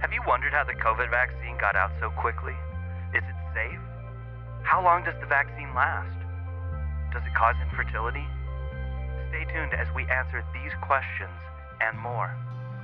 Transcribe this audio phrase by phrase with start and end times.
[0.00, 2.54] Have you wondered how the COVID vaccine got out so quickly?
[3.14, 3.80] Is it safe?
[4.62, 6.14] How long does the vaccine last?
[7.12, 8.24] Does it cause infertility?
[9.30, 11.34] Stay tuned as we answer these questions
[11.80, 12.30] and more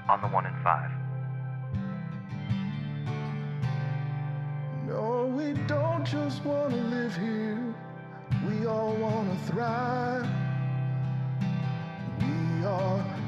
[0.09, 0.91] on the 1 in 5.
[4.89, 7.75] No, we don't just want to live here.
[8.49, 10.29] We all want to thrive.
[12.21, 13.24] We are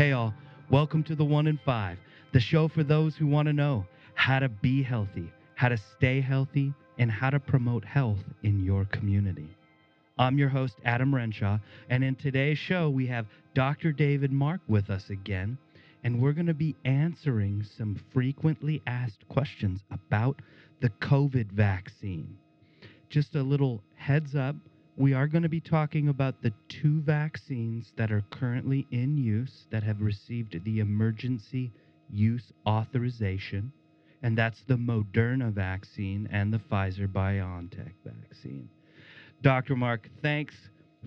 [0.00, 0.32] Hey, all.
[0.70, 1.98] Welcome to the One in Five,
[2.32, 3.84] the show for those who want to know
[4.14, 8.86] how to be healthy, how to stay healthy, and how to promote health in your
[8.86, 9.54] community.
[10.18, 11.58] I'm your host, Adam Renshaw,
[11.90, 13.92] and in today's show, we have Dr.
[13.92, 15.58] David Mark with us again,
[16.02, 20.40] and we're going to be answering some frequently asked questions about
[20.80, 22.38] the COVID vaccine.
[23.10, 24.56] Just a little heads up
[25.00, 29.64] we are going to be talking about the two vaccines that are currently in use
[29.70, 31.72] that have received the emergency
[32.10, 33.72] use authorization,
[34.22, 38.68] and that's the Moderna vaccine and the Pfizer BioNTech vaccine.
[39.40, 39.74] Dr.
[39.74, 40.54] Mark, thanks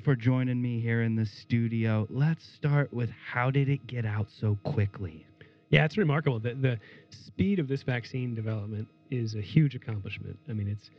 [0.03, 2.07] for joining me here in the studio.
[2.09, 5.27] Let's start with how did it get out so quickly?
[5.69, 6.39] Yeah, it's remarkable.
[6.39, 6.79] The, the
[7.11, 10.39] speed of this vaccine development is a huge accomplishment.
[10.49, 10.89] I mean, it's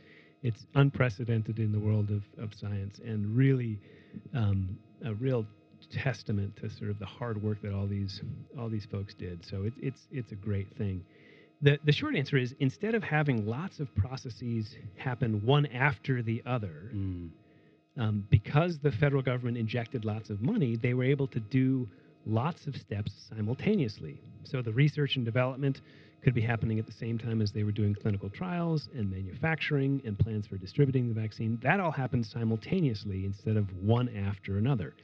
[0.47, 3.79] it's unprecedented in the world of, of science and really
[4.35, 5.43] um, a real
[5.91, 8.21] testament to sort of the hard work that all these
[8.59, 9.37] all these folks did.
[9.49, 11.03] So it, it's it's a great thing.
[11.61, 16.43] The the short answer is instead of having lots of processes happen one after the
[16.45, 17.29] other, Mm.
[17.97, 21.87] um, because the federal government injected lots of money, they were able to do
[22.25, 24.19] lots of steps simultaneously.
[24.43, 25.81] So the research and development
[26.23, 30.01] could be happening at the same time as they were doing clinical trials and manufacturing
[30.05, 31.59] and plans for distributing the vaccine.
[31.61, 34.95] That all happened simultaneously instead of one after another.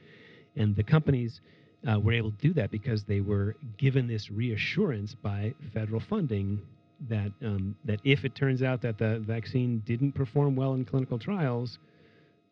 [0.56, 1.40] And the companies
[1.88, 6.60] uh, were able to do that because they were given this reassurance by federal funding
[7.08, 11.18] that um, that if it turns out that the vaccine didn't perform well in clinical
[11.18, 11.78] trials,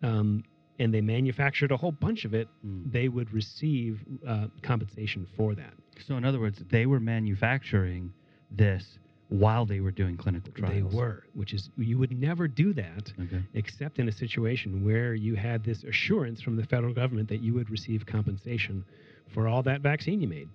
[0.02, 0.42] um,
[0.80, 2.90] and they manufactured a whole bunch of it, Mm.
[2.90, 5.74] they would receive uh, compensation for that.
[6.06, 8.12] So, in other words, they were manufacturing
[8.50, 8.98] this
[9.28, 10.74] while they were doing clinical trials.
[10.74, 13.42] They were, which is you would never do that Okay.
[13.54, 17.52] except in a situation where you had this assurance from the federal government that you
[17.54, 18.84] would receive compensation
[19.32, 20.48] for all that vaccine you made.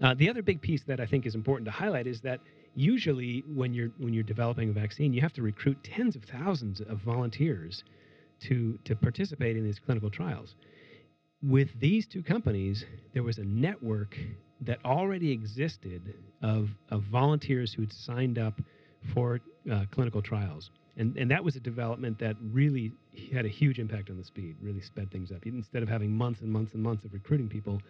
[0.00, 2.40] Uh, the other big piece that I think is important to highlight is that
[2.74, 6.80] usually when you're when you're developing a vaccine, you have to recruit tens of thousands
[6.80, 7.82] of volunteers
[8.48, 10.54] to to participate in these clinical trials.
[11.42, 14.16] With these two companies, there was a network
[14.62, 18.60] that already existed of, of volunteers who had signed up
[19.12, 20.70] for uh, clinical trials.
[20.96, 22.92] And, and that was a development that really
[23.32, 25.44] had a huge impact on the speed, really sped things up.
[25.44, 27.82] Instead of having months and months and months of recruiting people,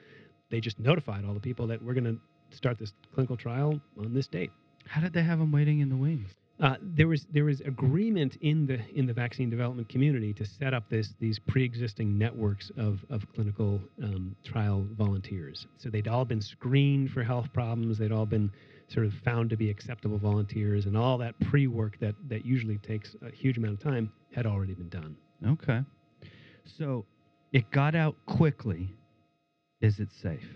[0.50, 4.12] they just notified all the people that we're going to start this clinical trial on
[4.12, 4.50] this date.
[4.86, 6.30] How did they have them waiting in the wings?
[6.58, 10.72] Uh, there was there was agreement in the in the vaccine development community to set
[10.72, 15.66] up this these pre-existing networks of of clinical um, trial volunteers.
[15.76, 17.98] So they'd all been screened for health problems.
[17.98, 18.50] They'd all been
[18.88, 23.14] sort of found to be acceptable volunteers, and all that pre-work that that usually takes
[23.20, 25.14] a huge amount of time had already been done.
[25.46, 25.80] Okay.
[26.78, 27.04] So
[27.52, 28.94] it got out quickly.
[29.82, 30.48] Is it safe?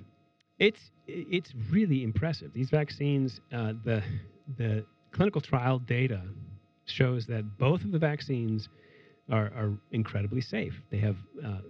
[0.58, 2.54] It's it's really impressive.
[2.54, 4.02] These vaccines, uh, the
[4.56, 6.22] the clinical trial data
[6.86, 8.68] shows that both of the vaccines
[9.30, 10.82] are, are incredibly safe.
[10.90, 11.60] They have, uh,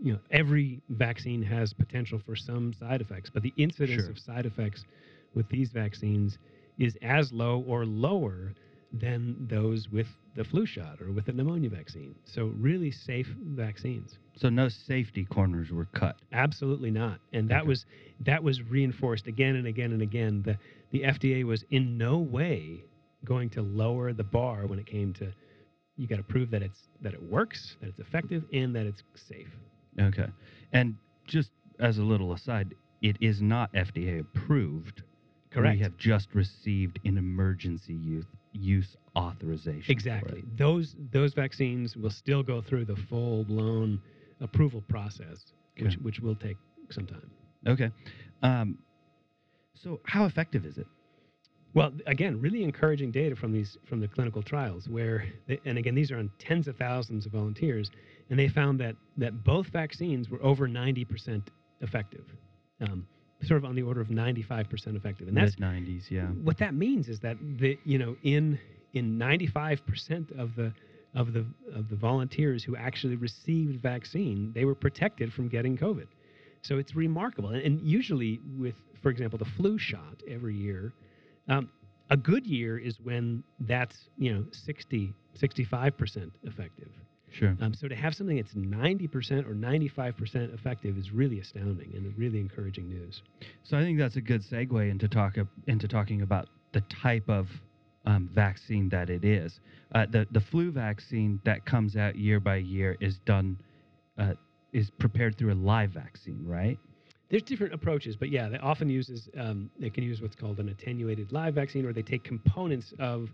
[0.00, 4.08] you know, every vaccine has potential for some side effects, but the incidence Sure.
[4.08, 4.84] of side effects
[5.34, 6.38] with these vaccines
[6.78, 8.54] is as low or lower
[8.94, 9.06] Mm-hmm.
[9.06, 10.06] than those with
[10.36, 12.14] the flu shot or with the pneumonia vaccine.
[12.24, 14.18] So really safe vaccines.
[14.36, 16.16] So no safety corners were cut.
[16.32, 17.20] Absolutely not.
[17.32, 17.68] And that Okay.
[17.68, 17.86] was
[18.20, 20.42] that was reinforced again and again and again.
[20.42, 20.58] The
[20.90, 22.84] the FDA was in no way
[23.24, 25.32] going to lower the bar when it came to
[25.96, 29.02] you got to prove that it's that it works, that it's effective, and that it's
[29.14, 29.50] safe.
[30.00, 30.26] Okay.
[30.72, 35.02] And just as a little aside, it is not FDA approved.
[35.50, 35.76] Correct.
[35.76, 38.24] We have just received an emergency use
[38.54, 39.84] use authorization.
[39.90, 40.44] Exactly.
[40.56, 44.00] Those those vaccines will still go through the full blown
[44.40, 46.56] approval process, which which will take
[46.90, 47.30] some time.
[47.66, 47.90] Okay.
[48.42, 48.78] Um,
[49.74, 50.86] so how effective is it?
[51.74, 55.94] Well, again, really encouraging data from these from the clinical trials, where they, and again
[55.94, 57.90] these are on tens of thousands of volunteers,
[58.30, 61.50] and they found that that both vaccines were over ninety percent
[61.80, 62.24] effective,
[62.80, 63.06] um,
[63.44, 66.26] sort of on the order of ninety five percent effective, and that's Mid nineties, yeah.
[66.26, 68.58] what that means is that the you know in
[68.92, 70.72] in ninety five percent of the
[71.14, 76.06] of the of the volunteers who actually received vaccine, they were protected from getting COVID.
[76.64, 77.50] So it's remarkable.
[77.50, 80.92] And, and usually, with, for example, the flu shot every year,
[81.48, 81.68] um,
[82.10, 86.88] a good year is when that's, you know, 60, 65% effective.
[87.34, 87.56] Sure.
[87.60, 92.38] Um, so to have something that's 90% or 95% effective is really astounding and really
[92.38, 93.22] encouraging news.
[93.64, 95.34] So I think that's a good segue into talk
[95.66, 97.48] into talking about the type of
[98.06, 99.58] um, vaccine that it is.
[99.94, 103.58] Uh, the the flu vaccine that comes out year by year is done
[104.16, 104.34] uh,
[104.72, 106.78] is prepared through a live vaccine, right?
[107.30, 110.68] There's different approaches, but yeah, they often uses um, they can use what's called an
[110.68, 113.28] attenuated live vaccine, or they take components of.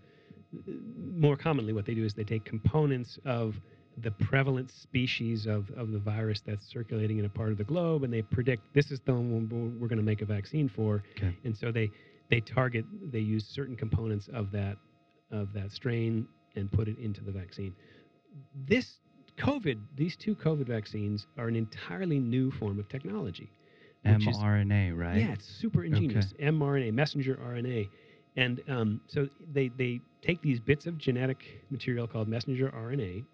[1.14, 3.54] More commonly, what they do is they take components of
[3.98, 8.04] the prevalent species of, of the virus that's circulating in a part of the globe,
[8.04, 9.48] and they predict this is the one
[9.80, 11.02] we're going to make a vaccine for.
[11.16, 11.36] Okay.
[11.44, 11.90] And so they
[12.30, 14.76] they target they use certain components of that
[15.30, 16.26] of that strain
[16.56, 17.74] and put it into the vaccine.
[18.66, 18.98] This
[19.38, 23.50] COVID, these two COVID vaccines are an entirely new form of technology.
[24.04, 25.18] which is- mRNA, right?
[25.18, 26.32] yeah, it's super ingenious.
[26.34, 26.46] Okay.
[26.46, 27.88] mRNA, messenger RNA.
[28.36, 31.38] And um, so they, they take these bits of genetic
[31.70, 33.24] material called messenger RNA,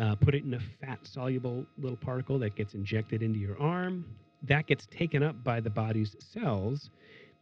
[0.00, 4.04] uh, put it in a fat soluble little particle that gets injected into your arm.
[4.42, 6.90] That gets taken up by the body's cells.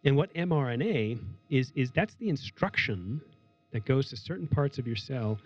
[0.05, 1.19] And what mRNA
[1.51, 3.21] is, is that's the instruction
[3.73, 5.39] that goes to certain parts of your cell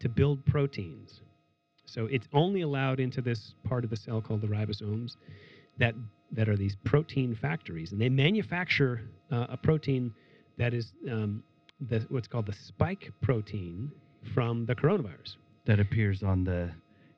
[0.00, 1.20] to build proteins.
[1.86, 5.16] So it's only allowed into this part of the cell called the ribosomes
[5.78, 5.94] that
[6.32, 10.12] that are these protein factories, and they manufacture uh, a protein
[10.58, 11.42] that is um,
[11.88, 13.90] the, what's called the spike protein
[14.34, 15.36] from the coronavirus.
[15.66, 16.70] That appears on the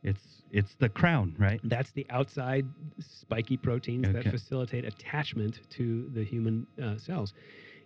[0.03, 1.61] it's it's the crown, right?
[1.65, 2.67] That's the outside
[3.01, 7.35] spiky proteins that facilitate attachment to the human uh, cells,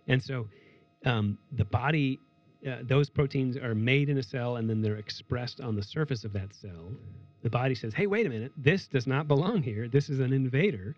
[0.07, 0.47] and so
[1.05, 2.19] um, the body.
[2.61, 6.23] Uh, those proteins are made in a cell and then they're expressed on the surface
[6.23, 6.91] of that cell.
[7.41, 9.87] The body says, hey, wait a minute, this does not belong here.
[9.87, 10.95] This is an invader.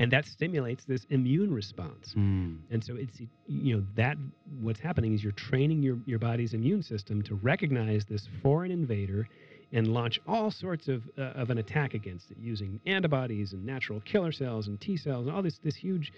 [0.00, 2.12] And that stimulates this immune response.
[2.14, 2.54] Hmm.
[2.70, 4.16] And so it's you know that
[4.62, 9.28] what's happening is you're training your, your body's immune system to recognize this foreign invader
[9.72, 14.00] and launch all sorts of, uh, of an attack against it using antibodies and natural
[14.00, 16.14] killer cells and T cells and all this this huge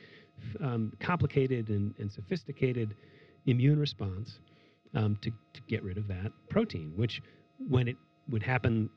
[0.60, 2.94] um, complicated and, and sophisticated
[3.46, 4.38] immune response
[4.94, 7.20] um, to, to get rid of that protein, which
[7.68, 7.96] when it
[8.30, 8.88] would happen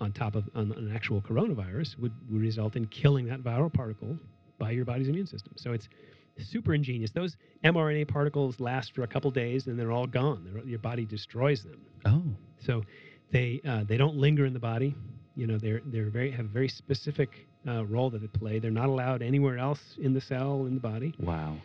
[0.00, 4.18] on top of on an actual coronavirus would, would result in killing that viral particle
[4.58, 5.52] by your body's immune system.
[5.56, 5.88] So it's
[6.38, 7.10] super ingenious.
[7.12, 10.48] Those mRNA particles last for a couple days and they're all gone.
[10.52, 11.80] They're, your body destroys them.
[12.04, 12.22] Oh.
[12.66, 12.82] So
[13.30, 14.94] they uh, they don't linger in the body.
[15.36, 17.30] You know, they're they're very have a very specific
[17.66, 18.58] uh, role that they play.
[18.58, 21.56] They're not allowed anywhere else in the cell in the body, Wow.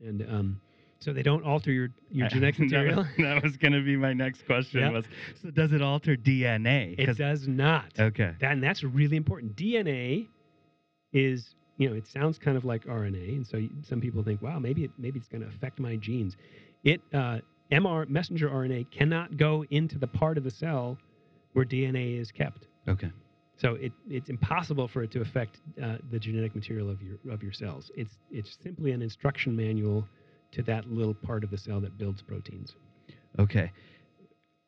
[0.00, 0.60] and um,
[1.02, 3.06] so they don't alter your your genetic material.
[3.18, 4.80] that was going to be my next question.
[4.80, 4.92] Yep.
[4.92, 5.04] Was
[5.42, 6.94] so does it alter DNA?
[6.98, 7.86] It does not.
[7.98, 8.34] Okay.
[8.40, 9.56] That, and that's really important.
[9.56, 10.28] DNA
[11.12, 14.58] is, you know, it sounds kind of like RNA, and so some people think, wow,
[14.58, 16.36] maybe it, maybe it's going to affect my genes.
[16.84, 17.38] It uh,
[17.70, 20.98] MR messenger RNA cannot go into the part of the cell
[21.54, 22.66] where DNA is kept.
[22.88, 23.10] Okay.
[23.56, 27.42] So it, it's impossible for it to affect uh, the genetic material of your of
[27.42, 27.90] your cells.
[27.94, 30.06] It's it's simply an instruction manual
[30.52, 32.74] to that little part of the cell that builds proteins.
[33.38, 33.72] Okay.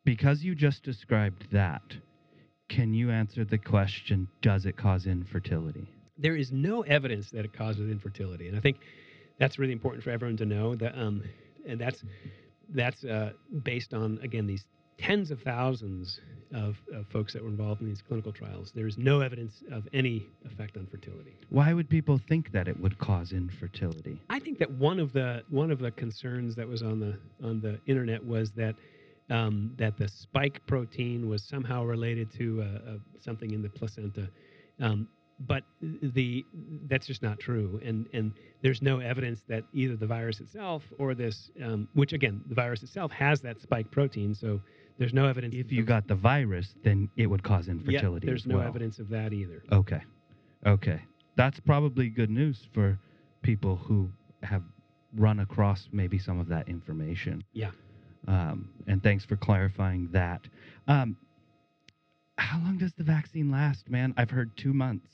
[0.03, 1.81] Because you just described that,
[2.69, 5.87] can you answer the question does it cause infertility?
[6.17, 8.77] there is no evidence that it causes infertility, and I think
[9.39, 10.75] that's really important for everyone to know.
[10.75, 11.23] That um,
[11.67, 12.03] and that's
[12.69, 14.63] that's uh, based on again these
[14.97, 16.19] tens of thousands
[16.53, 18.71] of, of folks that were involved in these clinical trials.
[18.73, 21.37] There is no evidence of any effect on fertility.
[21.49, 24.21] Why would people think that it would cause infertility?
[24.29, 27.61] I think that one of the one of the concerns that was on the on
[27.61, 28.75] the internet was that
[29.29, 34.29] um, that the spike protein was somehow related to uh, uh, something in the placenta,
[34.79, 35.07] um,
[35.47, 36.45] but the
[36.87, 37.79] that's just not true.
[37.83, 42.41] And and there's no evidence that either the virus itself or this, um, which again
[42.47, 44.61] the virus itself has that spike protein, so
[44.97, 45.53] there's no evidence.
[45.57, 48.25] If you got the virus, then it would cause yeah, infertility.
[48.27, 48.67] there's as no well.
[48.67, 49.63] evidence of that either.
[49.71, 50.01] Okay.
[50.65, 51.01] Okay.
[51.35, 52.97] That's probably good news for
[53.41, 54.09] people who
[54.43, 54.63] have
[55.15, 57.43] run across maybe some of that information.
[57.53, 57.71] Yeah.
[58.27, 60.41] Um, and thanks for clarifying that.
[60.87, 61.17] Um,
[62.37, 64.13] how long does the vaccine last, man?
[64.17, 65.07] I've heard two months.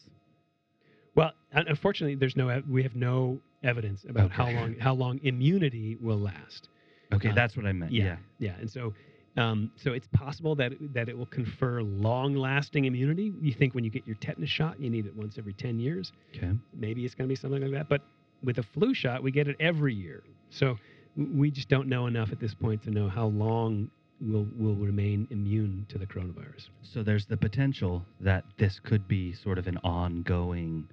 [1.15, 6.19] Well, unfortunately, there's no we have no evidence about how long how long immunity will
[6.19, 6.69] last.
[7.13, 7.91] Okay, Uh, that's what I meant.
[7.91, 8.93] Yeah, yeah, and so
[9.37, 13.33] um, so it's possible that it- that it will confer long-lasting immunity.
[13.41, 16.11] You think when you get your tetanus shot, you need it once every 10 years.
[16.35, 16.51] Okay.
[16.73, 17.87] Maybe it's going to be something like that.
[17.89, 18.01] But
[18.43, 20.23] with a flu shot, we get it every year.
[20.49, 20.77] So
[21.15, 25.27] we just don't know enough at this point to know how long we'll will remain
[25.31, 26.69] immune to the coronavirus.
[26.83, 30.87] So there's the potential that this could be sort of an ongoing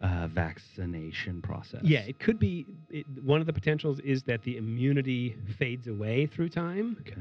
[0.00, 1.80] uh, vaccination process.
[1.84, 2.66] Yeah, it could be.
[2.90, 7.20] It, one of the potentials is that the immunity fades away through time, Okay.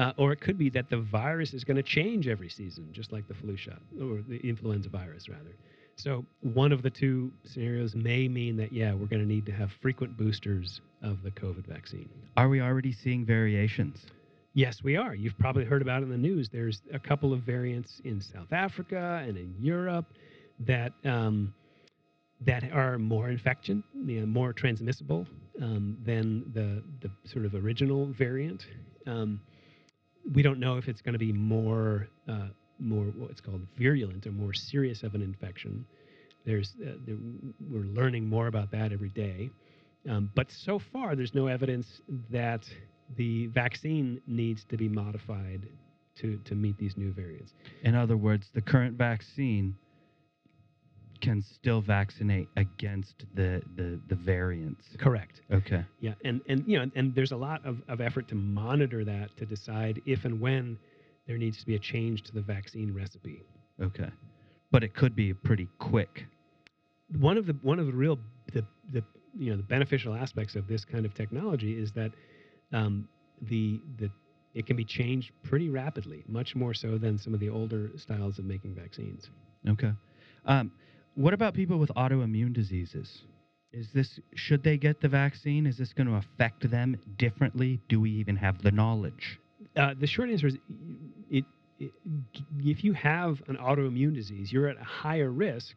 [0.00, 3.12] Uh, or it could be that the virus is going to change every season, just
[3.12, 5.54] like the flu shot or the influenza virus, rather.
[5.96, 9.52] So one of the two scenarios may mean that yeah, we're going to need to
[9.52, 12.08] have frequent boosters of the COVID vaccine.
[12.38, 14.06] Are we already seeing variations?
[14.54, 15.14] Yes, we are.
[15.14, 16.48] You've probably heard about it in the news.
[16.50, 20.06] There's a couple of variants in South Africa and in Europe
[20.60, 21.52] that um,
[22.40, 25.26] that are more infection, you know, more transmissible
[25.60, 28.64] um, than the the sort of original variant.
[29.06, 29.40] Um,
[30.34, 32.48] we don't know if it's going to be more uh,
[32.78, 35.84] more what's called virulent or more serious of an infection.
[36.46, 37.16] There's uh, there,
[37.70, 39.50] we're learning more about that every day.
[40.08, 42.00] Um, but so far, there's no evidence
[42.30, 42.64] that
[43.16, 45.68] the vaccine needs to be modified
[46.20, 47.52] to, to meet these new variants.
[47.82, 49.76] In other words, the current vaccine
[51.20, 54.84] can still vaccinate against the, the, the variants.
[54.98, 55.40] Correct.
[55.52, 55.84] Okay.
[56.00, 59.36] Yeah, and and you know, and there's a lot of, of effort to monitor that
[59.38, 60.78] to decide if and when
[61.26, 63.42] there needs to be a change to the vaccine recipe.
[63.80, 64.10] Okay.
[64.70, 66.26] But it could be pretty quick.
[67.18, 68.18] One of the one of the real
[68.52, 69.02] the the
[69.36, 72.12] you know the beneficial aspects of this kind of technology is that
[72.72, 73.08] um,
[73.42, 74.10] the the
[74.54, 78.38] it can be changed pretty rapidly, much more so than some of the older styles
[78.38, 79.28] of making vaccines.
[79.68, 79.92] Okay.
[80.46, 80.72] Um,
[81.14, 83.22] what about people with autoimmune diseases?
[83.72, 85.66] Is this should they get the vaccine?
[85.66, 87.80] Is this going to affect them differently?
[87.88, 89.38] Do we even have the knowledge?
[89.76, 90.58] Uh, the short answer is,
[91.30, 91.44] it,
[91.78, 91.92] it,
[92.58, 95.76] if you have an autoimmune disease, you're at a higher risk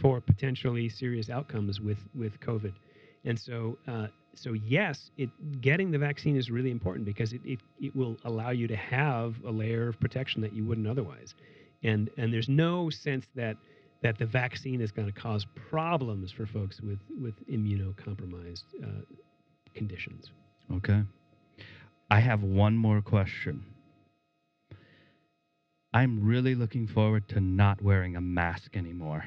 [0.00, 2.72] for potentially serious outcomes with with COVID,
[3.24, 7.58] and so uh, so yes, it getting the vaccine is really important because it, it
[7.80, 11.34] it will allow you to have a layer of protection that you wouldn't otherwise,
[11.82, 13.56] and and there's no sense that
[14.02, 19.02] that the vaccine is going to cause problems for folks with with immunocompromised uh,
[19.74, 20.30] conditions.
[20.72, 21.02] Okay.
[22.10, 23.64] I have one more question.
[25.92, 29.24] I'm really looking forward to not wearing a mask anymore.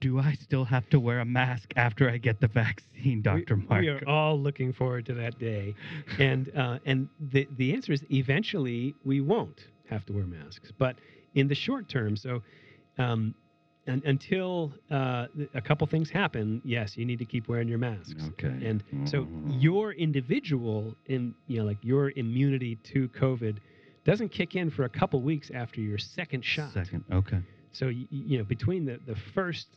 [0.00, 3.56] Do I still have to wear a mask after I get the vaccine, Dr.
[3.56, 3.80] We, Mark?
[3.82, 5.74] we are all looking forward to that day,
[6.18, 10.96] and uh, and the the answer is eventually we won't have to wear masks, but
[11.34, 12.42] in the short term, so.
[12.98, 13.34] Um,
[13.86, 18.22] and, until uh, a couple things happen, yes, you need to keep wearing your masks.
[18.32, 18.48] Okay.
[18.66, 19.62] And so Mhm.
[19.62, 23.58] your individual, in you know, like your immunity to COVID,
[24.04, 26.72] doesn't kick in for a couple weeks after your second shot.
[26.72, 27.04] Second.
[27.12, 27.38] Okay.
[27.72, 29.68] So you, you know, between the the first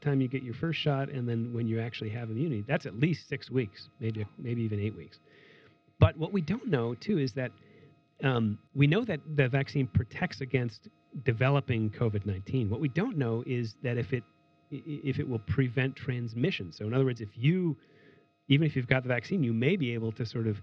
[0.00, 2.94] time you get your first shot and then when you actually have immunity, that's at
[2.98, 5.18] least six weeks, maybe maybe even eight weeks.
[5.98, 7.52] But what we don't know too is that
[8.22, 10.88] um, we know that the vaccine protects against
[11.24, 12.70] developing COVID nineteen.
[12.70, 14.24] What we don't know is that if it
[14.70, 16.72] if it will prevent transmission.
[16.72, 17.76] So in other words, if you
[18.48, 20.56] even if you've got the vaccine, you may be able to sort of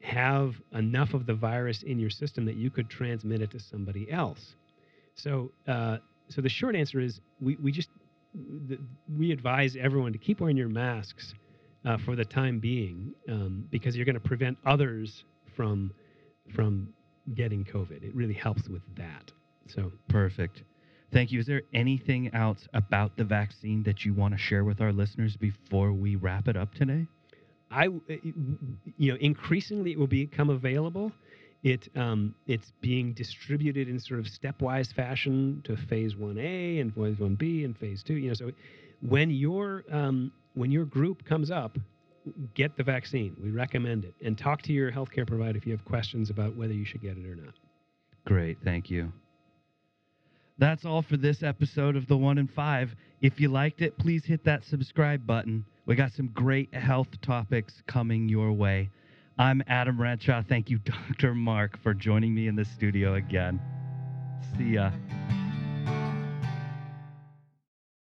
[0.00, 4.10] have enough of the virus in your system that you could transmit it to somebody
[4.10, 4.54] else.
[5.14, 7.88] So, uh, so the short answer is we, we just
[9.16, 11.34] we advise everyone to keep wearing your masks
[11.84, 15.24] uh, for the time being um, because you're going to prevent others
[15.56, 15.92] from
[16.54, 16.92] from
[17.34, 18.02] getting COVID.
[18.02, 19.32] It really helps with that.
[19.66, 20.62] So Perfect.
[21.12, 21.38] Thank you.
[21.38, 25.36] Is there anything else about the vaccine that you want to share with our listeners
[25.36, 27.06] before we wrap it up today?
[27.70, 31.12] I, you know, increasingly it will become available.
[31.62, 36.94] It um, it's being distributed in sort of stepwise fashion to phase one A and
[36.94, 38.14] phase one B and phase two.
[38.14, 38.50] You know, so
[39.00, 41.78] when your um, when your group comes up,
[42.54, 43.36] get the vaccine.
[43.42, 46.72] We recommend it, and talk to your healthcare provider if you have questions about whether
[46.72, 47.54] you should get it or not.
[48.24, 48.58] Great.
[48.64, 49.12] Thank you.
[50.58, 52.94] That's all for this episode of The One in Five.
[53.20, 55.64] If you liked it, please hit that subscribe button.
[55.86, 58.90] We got some great health topics coming your way.
[59.36, 60.42] I'm Adam Renshaw.
[60.48, 60.78] Thank you,
[61.08, 61.34] Dr.
[61.34, 63.60] Mark, for joining me in the studio again.
[64.56, 64.92] See ya.